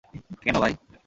[0.43, 0.73] কেন, ভাই?